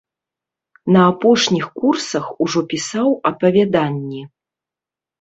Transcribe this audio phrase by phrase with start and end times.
[0.95, 4.29] На апошніх курсах ужо пісаў апавяданні.